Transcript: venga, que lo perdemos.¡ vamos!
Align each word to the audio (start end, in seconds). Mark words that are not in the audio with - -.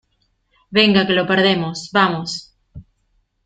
venga, 0.71 1.05
que 1.05 1.13
lo 1.13 1.27
perdemos.¡ 1.27 1.91
vamos! 1.93 2.29